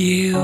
you. 0.00 0.36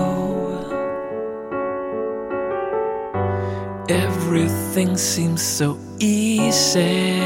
Everything 3.88 4.97
seems 4.97 5.43
so 5.43 5.79
easy. 5.99 7.17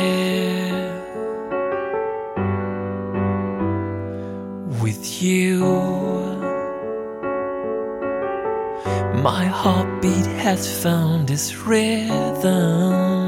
With 4.83 5.23
you, 5.23 5.65
my 9.29 9.45
heartbeat 9.47 10.27
has 10.45 10.63
found 10.83 11.31
its 11.31 11.57
rhythm. 11.57 13.20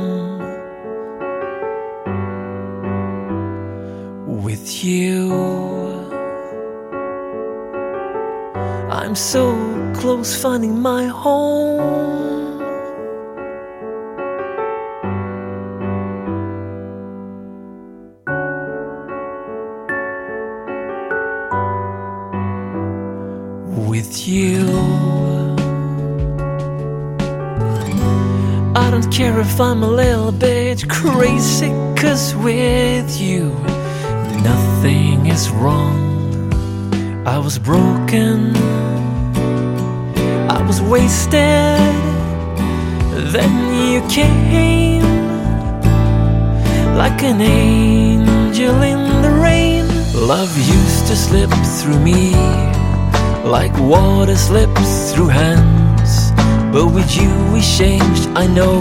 I'm 9.12 9.16
so 9.16 9.92
close 9.94 10.34
finding 10.34 10.80
my 10.80 11.04
home. 11.04 12.58
With 23.86 24.26
you, 24.26 24.64
I 28.74 28.90
don't 28.90 29.12
care 29.12 29.38
if 29.40 29.60
I'm 29.60 29.82
a 29.82 29.90
little 29.90 30.32
bit 30.32 30.88
crazy, 30.88 31.68
cause 32.00 32.34
with 32.34 32.71
used 51.32 51.50
to 51.50 51.64
slip 51.64 51.66
through 51.80 52.00
me 52.00 52.32
like 53.44 53.72
water 53.78 54.36
slips 54.36 55.12
through 55.12 55.28
hands. 55.28 56.32
But 56.72 56.86
with 56.92 57.16
you, 57.16 57.30
we 57.52 57.60
changed, 57.60 58.28
I 58.34 58.46
know. 58.46 58.80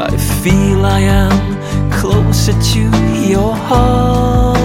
I 0.00 0.16
feel 0.42 0.84
I 0.84 1.00
am 1.00 1.90
closer 1.90 2.52
to 2.52 2.80
your 3.28 3.54
heart. 3.54 4.56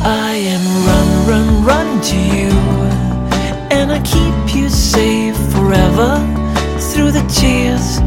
I 0.00 0.34
am 0.54 0.64
run, 0.86 1.08
run, 1.28 1.64
run 1.64 2.00
to 2.02 2.16
you. 2.16 2.52
And 3.70 3.92
I 3.92 4.00
keep 4.02 4.54
you 4.54 4.68
safe 4.68 5.36
forever. 5.52 6.20
Through 6.78 7.12
the 7.12 7.24
tears, 7.28 7.98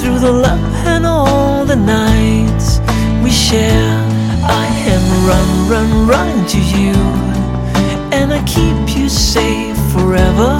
through 0.00 0.18
the 0.18 0.32
love, 0.32 0.86
and 0.86 1.06
all 1.06 1.64
the 1.64 1.76
nights 1.76 2.80
we 3.22 3.30
share. 3.30 4.13
I 4.46 4.66
am 4.94 5.04
run, 5.28 5.68
run, 5.68 6.06
run 6.06 6.46
to 6.46 6.58
you. 6.58 6.94
And 8.12 8.32
I 8.32 8.42
keep 8.44 8.96
you 8.96 9.08
safe 9.08 9.76
forever. 9.92 10.52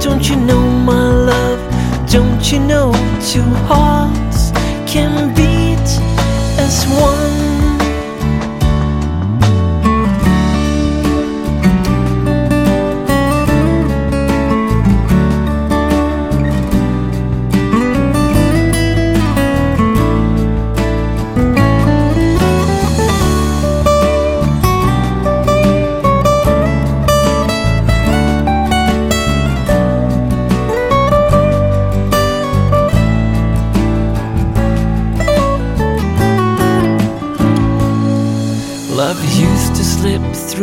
Don't 0.00 0.28
you 0.28 0.36
know, 0.36 0.60
my 0.60 1.08
love? 1.32 1.60
Don't 2.10 2.52
you 2.52 2.60
know 2.60 2.92
two 3.32 3.48
hearts 3.70 4.50
can 4.86 5.34
beat 5.34 5.88
as 6.58 6.84
one? 6.86 7.33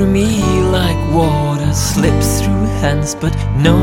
Through 0.01 0.11
me 0.11 0.41
like 0.63 0.97
water 1.13 1.71
slips 1.73 2.41
through 2.41 2.65
hands, 2.81 3.13
but 3.13 3.35
no 3.57 3.77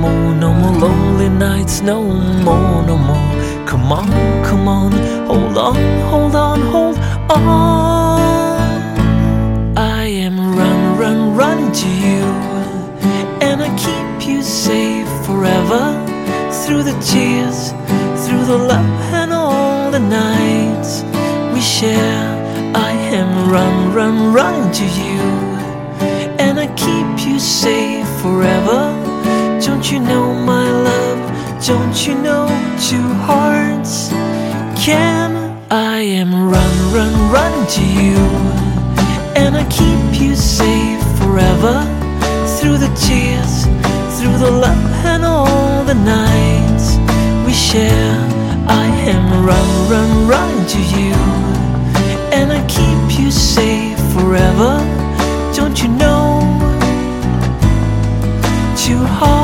more, 0.00 0.34
no 0.34 0.54
more 0.54 0.72
lonely 0.78 1.28
nights, 1.28 1.82
no 1.82 2.02
more, 2.02 2.44
no 2.44 2.44
more. 2.44 2.79
Don't 29.70 29.92
you 29.92 30.00
know, 30.00 30.34
my 30.34 30.68
love? 30.68 31.64
Don't 31.64 32.04
you 32.04 32.16
know 32.16 32.48
two 32.88 33.08
hearts 33.28 34.08
can? 34.84 35.30
I 35.70 36.00
am 36.00 36.34
run, 36.34 36.74
run, 36.92 37.14
run 37.30 37.54
to 37.76 37.84
you, 37.98 38.18
and 39.40 39.56
I 39.56 39.64
keep 39.70 40.20
you 40.20 40.34
safe 40.34 41.00
forever. 41.20 41.76
Through 42.58 42.78
the 42.78 42.92
tears, 43.06 43.54
through 44.18 44.38
the 44.44 44.50
love, 44.50 44.90
and 45.06 45.24
all 45.24 45.84
the 45.84 45.94
nights 45.94 46.86
we 47.46 47.52
share. 47.52 48.18
I 48.66 48.86
am 49.14 49.24
run, 49.46 49.68
run, 49.88 50.10
run 50.26 50.66
to 50.66 50.80
you 50.98 51.14
and 52.32 52.52
I 52.52 52.60
keep 52.66 53.20
you 53.20 53.30
safe 53.30 53.98
forever. 54.14 54.72
Don't 55.54 55.80
you 55.80 55.88
know? 55.88 56.40
Two 58.76 58.98
hearts 58.98 59.39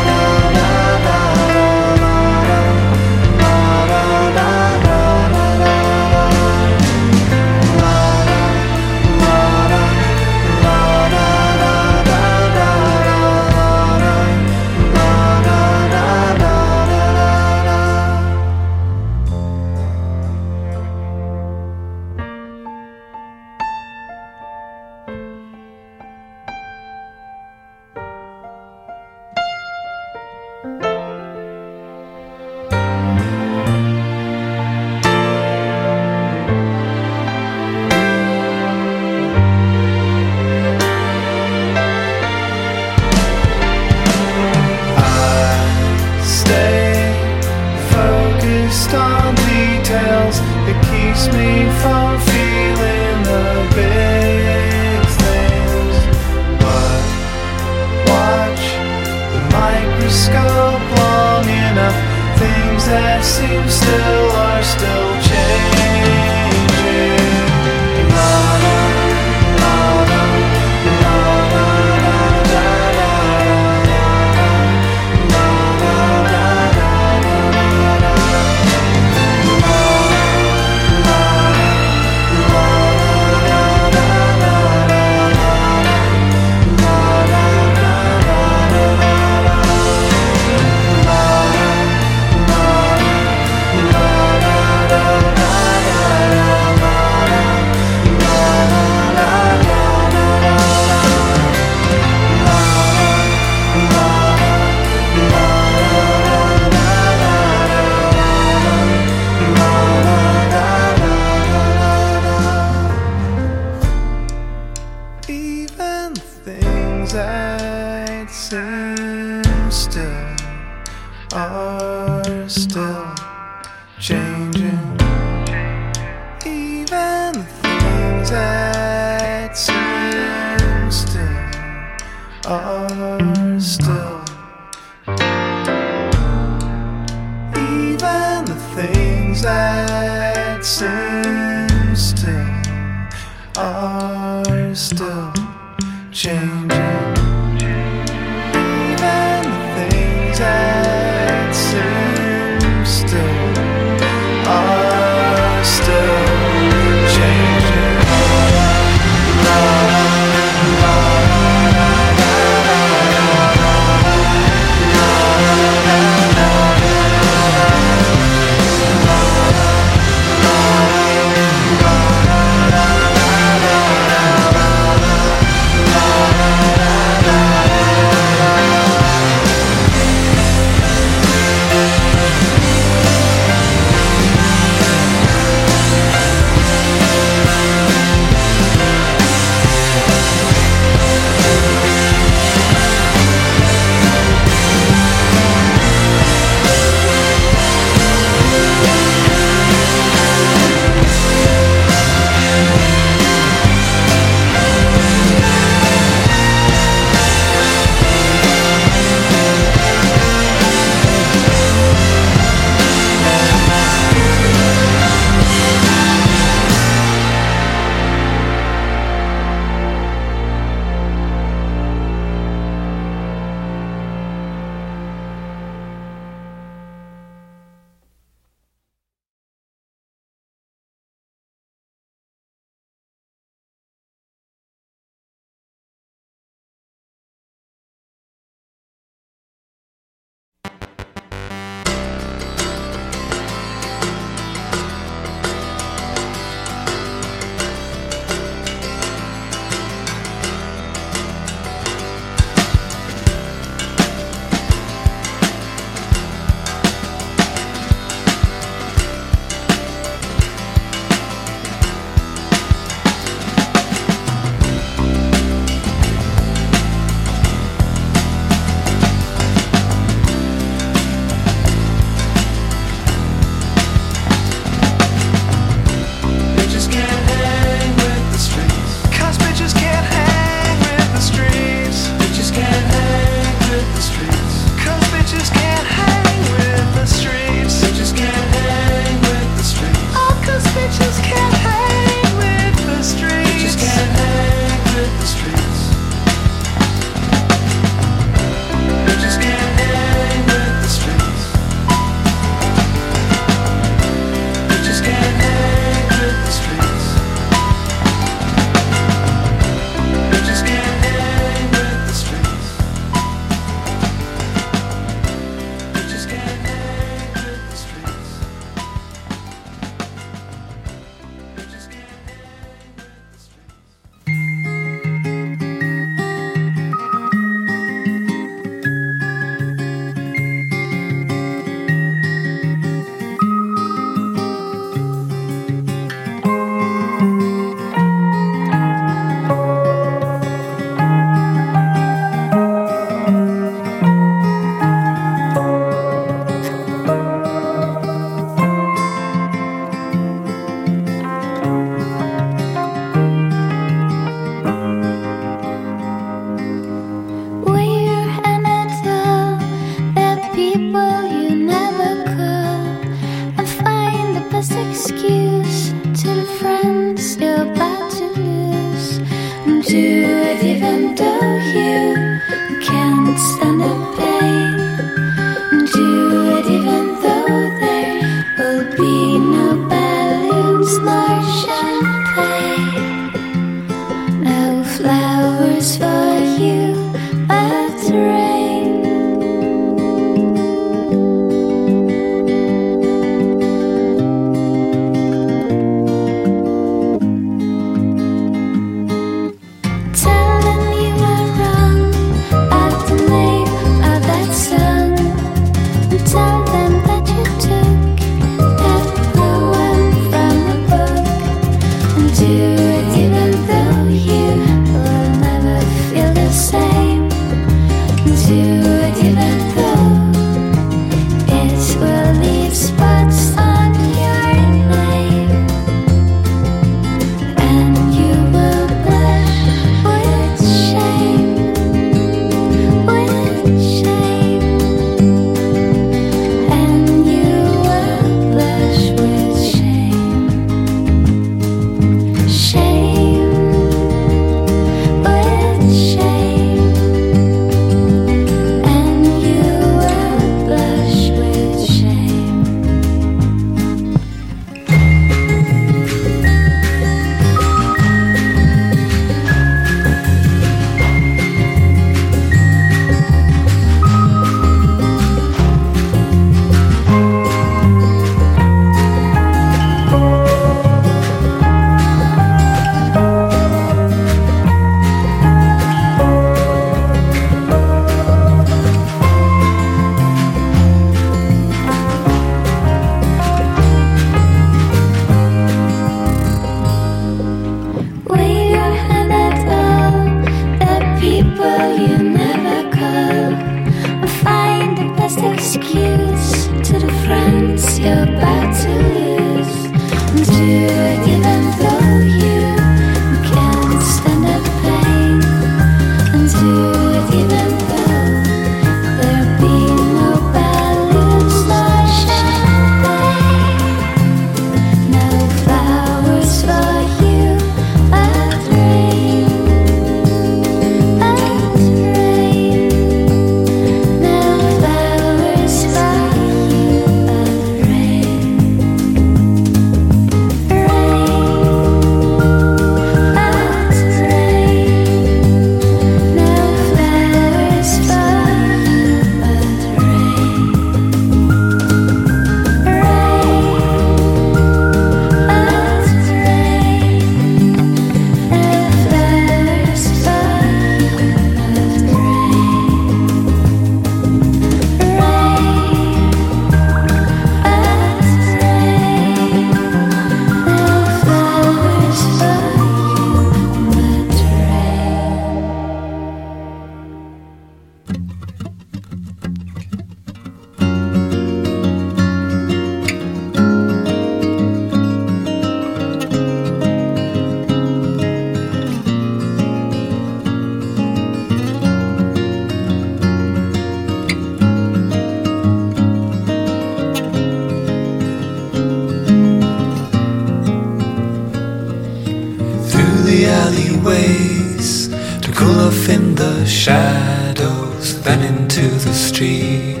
alleyways 593.52 595.08
to 595.42 595.52
cool 595.54 595.80
off 595.88 596.08
in 596.08 596.34
the 596.34 596.64
shadows, 596.66 598.22
then 598.22 598.40
into 598.52 598.86
the 599.06 599.12
street. 599.12 600.00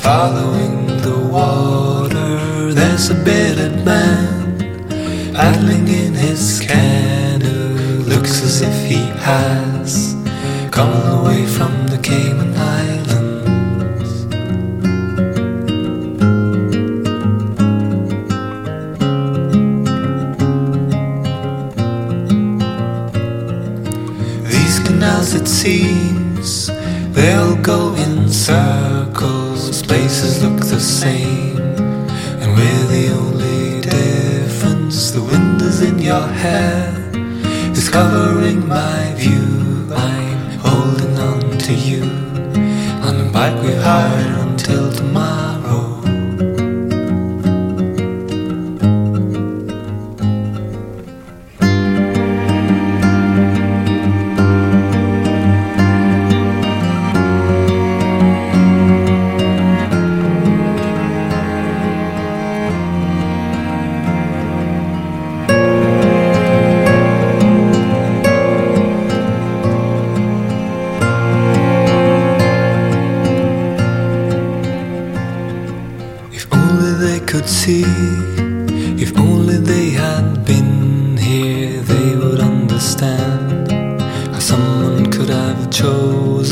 Following 0.00 0.86
the 1.06 1.18
water, 1.38 2.72
there's 2.72 3.10
a 3.10 3.14
bearded 3.26 3.84
man 3.84 4.58
paddling 5.34 5.88
in 5.88 6.14
his 6.14 6.60
canoe. 6.60 8.02
Looks 8.12 8.42
as 8.42 8.62
if 8.62 8.76
he 8.92 9.02
has 9.30 10.14
come 10.70 10.94
away 11.18 11.46
from 11.46 11.72
the 11.88 11.98
Cayman 11.98 12.54
Islands. 12.56 12.83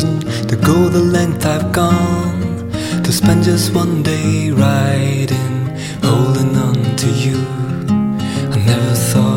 to 0.02 0.56
go 0.56 0.88
the 0.88 1.00
length 1.00 1.46
I've 1.46 1.72
gone, 1.72 2.70
to 3.04 3.12
spend 3.12 3.44
just 3.44 3.74
one 3.74 4.02
day 4.02 4.50
riding, 4.50 5.76
holding 6.02 6.56
on 6.56 6.96
to 6.96 7.08
you. 7.08 7.38
I 8.52 8.56
never 8.66 8.94
thought. 8.94 9.31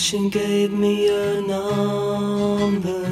Wishing 0.00 0.30
gave 0.30 0.72
me 0.72 1.08
your 1.08 1.42
number. 1.42 3.04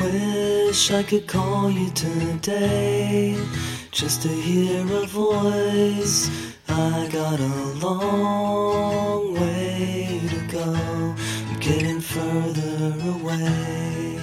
Wish 0.00 0.90
I 0.90 1.02
could 1.02 1.28
call 1.28 1.70
you 1.70 1.90
today 1.90 3.36
just 3.90 4.22
to 4.22 4.28
hear 4.28 4.86
a 4.90 5.04
voice. 5.04 6.30
I 6.66 7.10
got 7.12 7.40
a 7.40 7.56
long 7.86 9.34
way 9.34 10.22
to 10.30 10.46
go, 10.48 11.14
getting 11.60 12.00
further 12.00 12.94
away. 13.14 14.18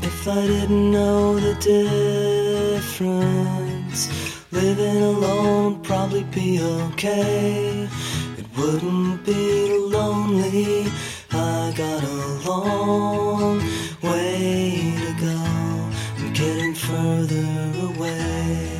If 0.00 0.26
I 0.26 0.46
didn't 0.46 0.90
know 0.90 1.38
the 1.38 1.54
difference, 1.60 3.63
living 4.54 5.02
alone 5.02 5.82
probably 5.82 6.22
be 6.24 6.60
okay. 6.62 7.88
It 8.38 8.46
wouldn't 8.56 9.24
be 9.26 9.68
lonely. 9.90 10.86
I 11.32 11.72
got 11.76 12.02
a 12.04 12.20
long 12.48 13.58
way 14.00 14.94
to 15.02 15.12
go. 15.26 15.38
I'm 16.18 16.32
getting 16.32 16.74
further 16.74 17.50
away. 17.88 18.70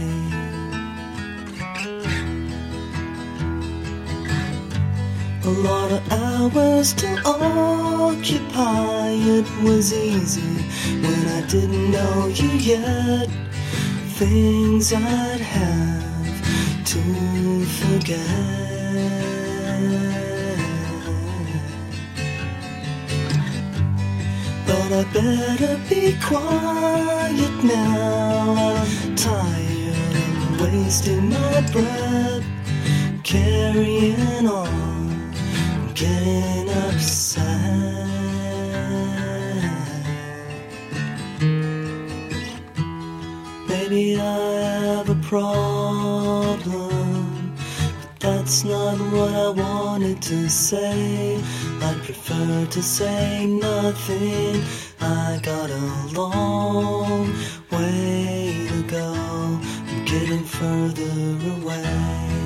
A 5.44 5.50
lot 5.68 5.90
of 5.90 6.02
hours 6.12 6.92
to 6.94 7.08
occupy. 7.26 9.08
It 9.38 9.46
was 9.64 9.92
easy 9.92 10.54
when 11.02 11.28
I 11.28 11.40
didn't 11.48 11.90
know 11.90 12.28
you 12.28 12.48
yet. 12.48 13.28
Things 14.18 14.92
I'd 14.92 15.40
have 15.40 16.84
to 16.84 17.64
forget. 17.64 18.20
But 24.68 24.92
I 24.92 25.04
better 25.12 25.80
be 25.88 26.16
quiet 26.22 27.64
now. 27.64 28.76
I'm 28.76 29.16
tired 29.16 30.14
of 30.16 30.60
wasting 30.60 31.30
my 31.30 31.60
breath, 31.72 32.44
carrying 33.24 34.46
on, 34.46 35.32
getting 35.92 36.70
upset. 36.70 37.64
Problem, 45.34 46.62
but 48.00 48.20
that's 48.20 48.62
not 48.62 48.96
what 49.12 49.32
I 49.34 49.48
wanted 49.48 50.22
to 50.22 50.48
say. 50.48 51.42
I'd 51.82 52.00
prefer 52.04 52.66
to 52.66 52.80
say 52.80 53.44
nothing. 53.46 54.62
I 55.00 55.40
got 55.42 55.70
a 55.70 55.86
long 56.12 57.32
way 57.72 58.68
to 58.68 58.82
go. 58.84 59.12
I'm 59.88 60.04
getting 60.04 60.44
further 60.44 61.14
away. 61.56 62.43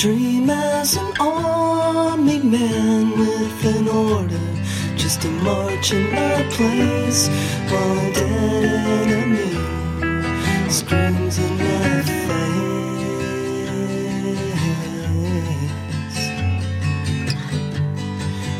Dream 0.00 0.48
as 0.48 0.96
an 0.96 1.12
army 1.20 2.38
man 2.38 3.10
with 3.18 3.64
an 3.66 3.86
order 3.86 4.40
just 4.96 5.20
to 5.20 5.28
march 5.44 5.92
in 5.92 6.10
my 6.10 6.42
place 6.48 7.28
while 7.68 7.98
a 7.98 8.12
dead 8.14 8.64
enemy 9.10 9.52
screams 10.70 11.36
in 11.38 11.54
my 11.58 12.00
face. 12.00 12.40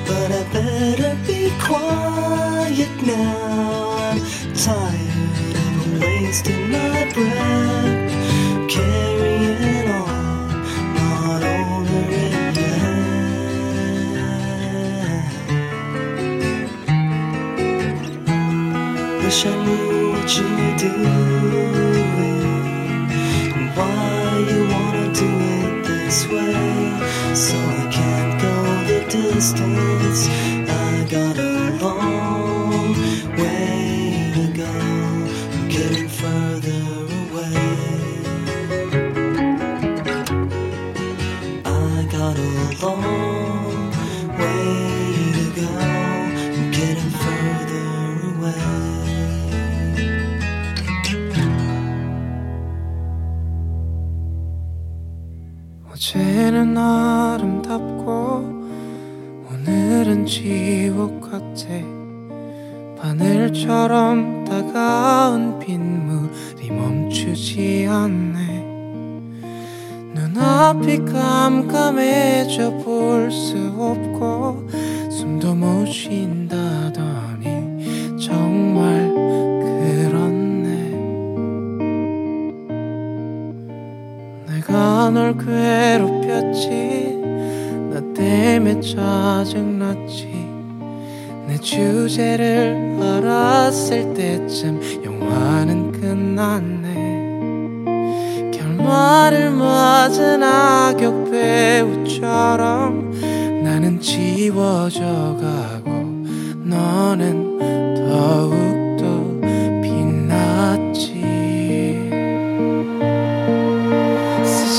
But 0.07 0.31
I 0.31 0.43
better 0.53 1.15
be 1.27 1.51
quiet 1.59 2.95
now. 3.07 3.93
I'm 4.11 4.21
tired 4.53 5.57
of 5.57 6.01
wasting 6.03 6.71
my 6.71 7.11
breath, 7.15 7.70
Wish 19.31 19.47
I 19.47 19.55
knew 19.65 20.11
what 20.11 20.37
you 20.37 20.49
doing 20.77 22.01
why 23.77 24.45
you 24.51 24.61
wanna 24.73 25.07
do 25.15 25.31
it 25.57 25.85
this 25.87 26.27
way. 26.27 26.75
So 27.33 27.57
I 27.57 27.87
can't 27.93 28.43
go 28.43 28.55
the 28.91 29.01
distance. 29.09 30.21
I 30.69 31.07
got 31.09 31.50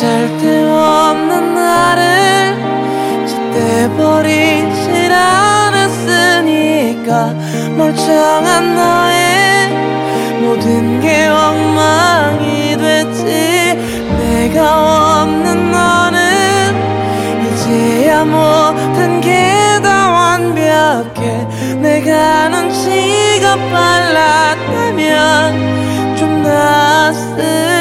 쓸데없는 0.01 1.53
나를 1.53 2.57
짓대버리질 3.27 5.13
않았으니까 5.13 6.55
멀쩡한 7.77 8.73
너의 8.75 9.69
모든 10.41 10.99
게 11.01 11.27
엉망이 11.27 12.75
됐지. 12.77 13.77
내가 14.17 15.21
없는 15.21 15.71
너는 15.71 16.17
이제야 17.45 18.23
모든 18.23 19.21
게 19.21 19.51
다 19.83 20.09
완벽해. 20.09 21.47
내가 21.79 22.49
눈치가 22.49 23.55
빨랐다면 23.71 25.05
좀 26.15 26.41
나았을 26.41 27.80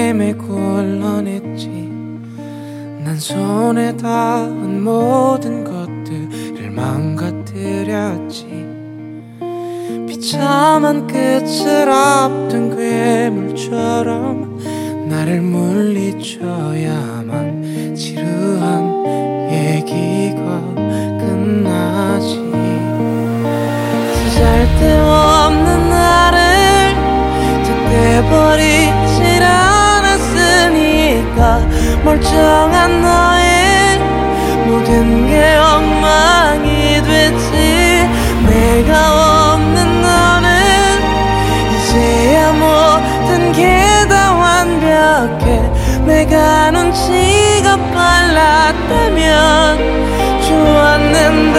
나 0.00 0.06
때문에 0.06 0.32
곤란했지. 0.32 1.68
난 3.04 3.18
손에 3.18 3.94
닿은 3.98 4.82
모든 4.82 5.62
것들을 5.62 6.70
망가뜨렸지. 6.70 8.46
비참한 10.08 11.06
끝을 11.06 11.90
앞둔 11.90 12.74
괴물처럼 12.74 14.58
나를 15.10 15.42
물리쳐야만 15.42 16.34
지루한 17.94 19.50
얘기가 19.52 20.62
끝나지. 21.20 22.36
쓸데없는 24.30 25.90
나를 25.90 26.94
득대버리 27.64 28.99
멀쩡한 32.20 33.00
너의 33.02 33.98
모든 34.66 35.26
게 35.26 35.56
엉망이 35.56 37.02
됐지. 37.02 38.08
내가 38.46 39.54
없는 39.54 40.02
너는 40.02 40.48
이제야 41.74 42.52
모든 42.52 43.52
게 43.52 43.80
다 44.08 44.32
완벽해. 44.32 45.62
내가 46.04 46.70
눈치가 46.70 47.76
빨랐다면 47.94 49.78
좋았는데 50.46 51.58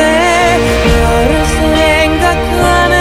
너를 0.88 1.45
생각하는 1.57 2.93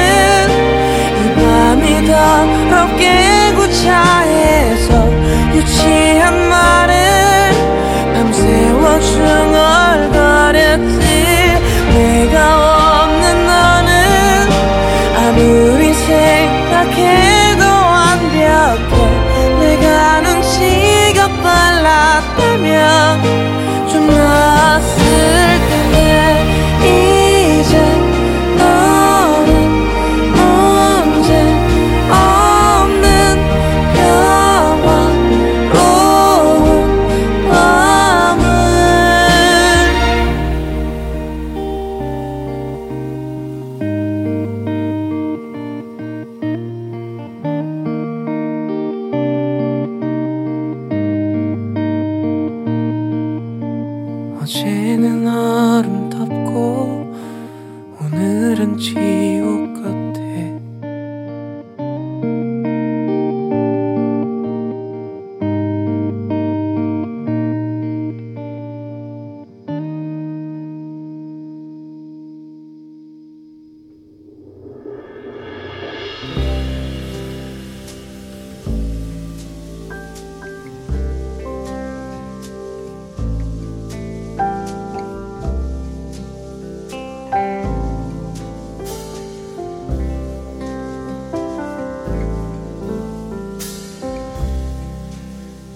이 1.19 1.35
밤이 1.35 2.07
더럽게 2.07 3.53
구차 3.55 4.20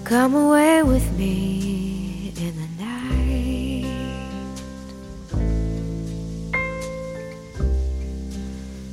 Come 0.05 0.35
away 0.35 0.83
with 0.83 1.17
me 1.17 2.31
in 2.37 2.53
the 2.61 2.67
night. 2.83 3.87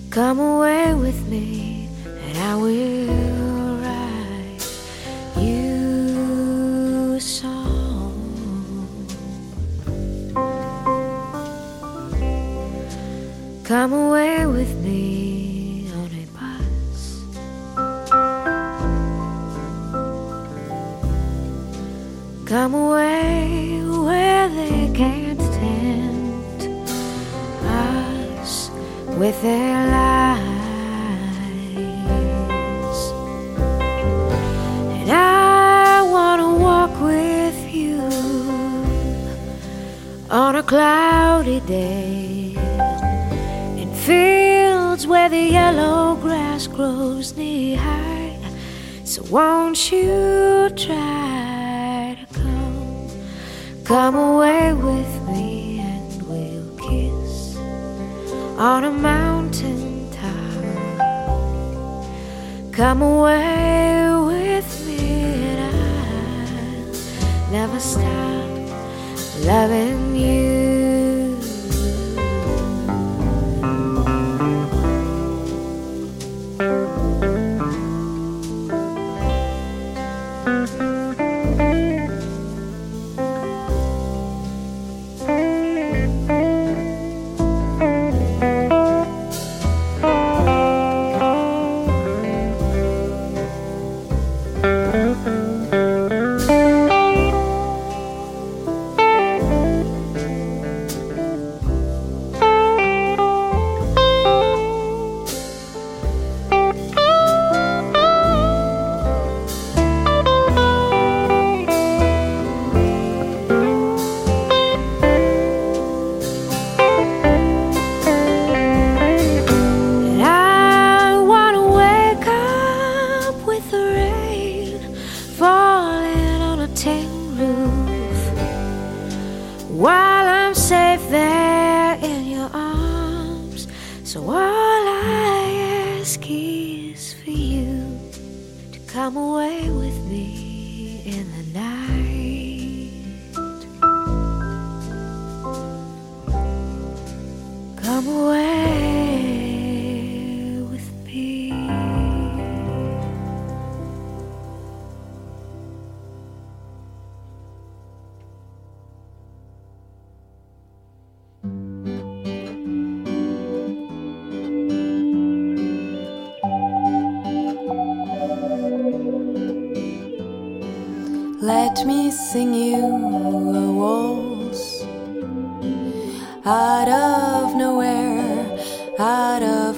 Come 0.08 0.40
away 0.40 0.94
with 0.94 1.28
me, 1.28 1.71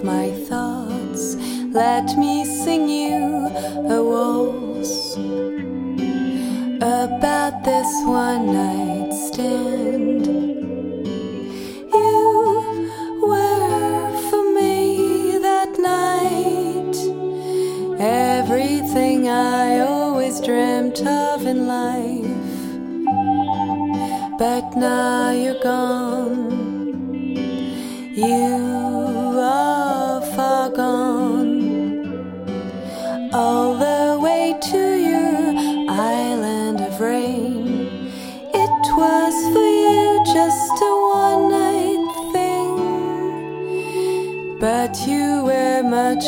my 0.05 0.31
thoughts. 0.49 1.37
Let 1.73 2.17
me 2.19 2.45
sing 2.45 2.89
you 2.89 3.47
a 3.89 4.03
waltz 4.05 5.17
about 6.77 7.65
this 7.65 7.89
one 8.05 8.53
night 8.53 9.13
stand. 9.15 10.27
You 11.95 12.91
were 13.23 14.11
for 14.29 14.45
me 14.53 15.39
that 15.39 15.73
night. 15.79 16.97
Everything 17.99 19.31
I 19.31 19.81
always 19.81 20.39
dreamt 20.43 21.01
of 21.01 21.47
in 21.47 21.67
life. 21.67 22.43
But 24.39 24.77
now 24.77 25.31
you're 25.31 25.63
gone. 25.63 26.53
You 28.15 28.74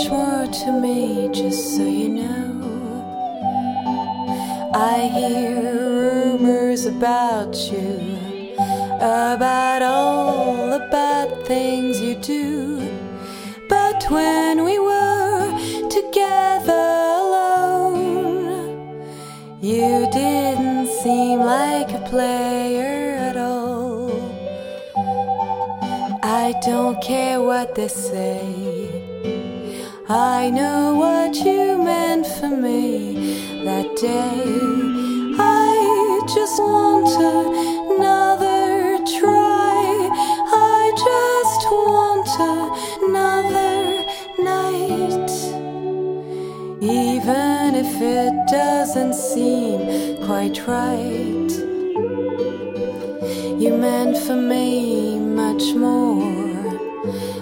more 0.04 0.46
to 0.46 0.72
me, 0.72 1.28
just 1.32 1.76
so 1.76 1.82
you 1.82 2.08
know. 2.10 2.52
I 4.74 5.08
hear 5.16 5.72
rumors 5.72 6.84
about 6.84 7.56
you, 7.72 8.58
about 8.96 9.80
all 9.82 10.68
the 10.68 10.86
bad 10.90 11.46
things 11.46 11.98
you 12.00 12.14
do. 12.16 12.78
But 13.68 14.04
when 14.10 14.64
we 14.64 14.78
were 14.78 15.48
together 15.88 16.86
alone, 17.22 18.36
you 19.62 20.08
didn't 20.12 20.88
seem 21.02 21.40
like 21.40 21.90
a 21.92 22.02
player 22.10 23.16
at 23.28 23.36
all. 23.38 24.12
I 26.22 26.54
don't 26.62 27.02
care 27.02 27.40
what 27.40 27.74
they 27.74 27.88
say. 27.88 28.55
I 30.08 30.50
know 30.50 30.94
what 30.94 31.34
you 31.34 31.82
meant 31.82 32.28
for 32.28 32.48
me 32.48 33.42
that 33.64 33.96
day. 33.96 34.44
I 35.36 36.20
just 36.32 36.62
want 36.62 37.10
another 37.90 38.98
try. 39.18 40.08
I 40.54 40.92
just 41.08 41.62
want 41.72 42.28
another 43.02 44.04
night. 44.38 45.30
Even 46.80 47.74
if 47.74 48.00
it 48.00 48.48
doesn't 48.48 49.14
seem 49.14 50.24
quite 50.24 50.68
right. 50.68 51.50
You 53.60 53.76
meant 53.76 54.18
for 54.18 54.36
me 54.36 55.18
much 55.18 55.74
more 55.74 56.35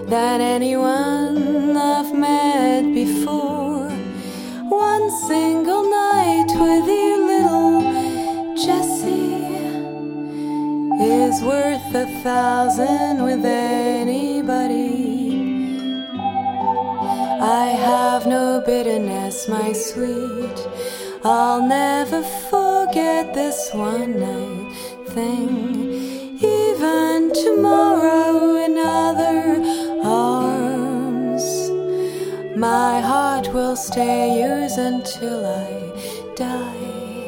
than 0.09 0.41
anyone 0.41 1.77
I've 1.77 2.13
met 2.15 2.83
before. 2.95 3.89
One 4.69 5.11
single 5.29 5.89
night 5.89 6.47
with 6.49 6.87
you, 6.87 7.27
little 7.33 7.81
Jesse, 8.55 9.45
is 11.03 11.43
worth 11.43 11.95
a 11.95 12.07
thousand 12.23 13.23
with 13.23 13.45
anybody. 13.45 14.95
I 17.41 17.67
have 17.67 18.27
no 18.27 18.63
bitterness, 18.65 19.49
my 19.49 19.73
sweet. 19.73 20.59
I'll 21.25 21.67
never 21.67 22.23
forget 22.23 23.33
this 23.35 23.71
one 23.73 24.21
night 24.21 24.73
thing. 25.09 25.95
Even 26.43 27.33
tomorrow 27.33 28.57
in 28.65 28.77
other 28.79 29.35
arms, 29.55 29.74
my 32.65 32.99
heart 33.11 33.47
will 33.53 33.77
stay 33.77 34.41
yours 34.41 34.75
until 34.79 35.41
I 35.67 35.73
die. 36.43 37.25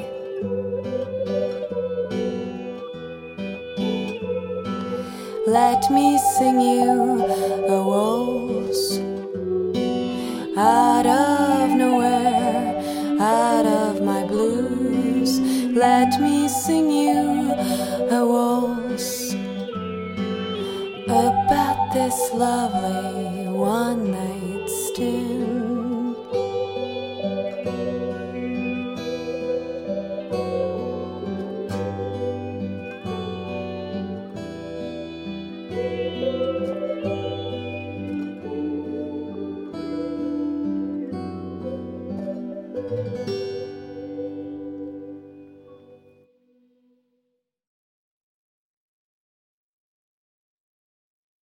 Let 5.58 5.82
me 5.96 6.08
sing 6.34 6.58
you 6.74 6.92
a 7.76 7.78
waltz 7.90 8.82
out 10.56 11.06
of 11.06 11.64
nowhere, 11.82 12.66
out 13.20 13.66
of 13.82 13.92
my 14.10 14.22
blues. 14.32 15.32
Let 15.86 16.10
me 16.26 16.48
sing 16.48 16.86
you 17.04 17.24
a 18.18 18.22
waltz 18.34 19.34
about 21.20 21.78
this 21.96 22.18
lovely 22.44 23.46